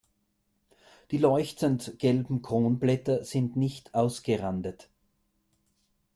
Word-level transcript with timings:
Die 1.11 1.19
leuchtend 1.19 1.99
gelben 1.99 2.41
Kronblätter 2.41 3.23
sind 3.23 3.55
nicht 3.55 3.93
ausgerandet. 3.93 4.89